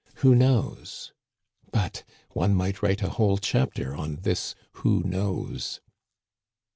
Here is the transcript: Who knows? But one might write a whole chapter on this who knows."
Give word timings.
Who 0.25 0.33
knows? 0.33 1.13
But 1.71 2.03
one 2.31 2.55
might 2.55 2.81
write 2.81 3.03
a 3.03 3.09
whole 3.09 3.37
chapter 3.37 3.93
on 3.95 4.15
this 4.23 4.55
who 4.77 5.03
knows." 5.03 5.79